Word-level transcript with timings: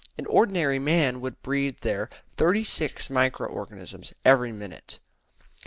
An 0.17 0.25
ordinary 0.25 0.79
man 0.79 1.21
would 1.21 1.39
breathe 1.43 1.77
there 1.81 2.09
thirty 2.35 2.63
six 2.63 3.07
micro 3.07 3.47
organisms 3.47 4.13
every 4.25 4.51
minute. 4.51 4.97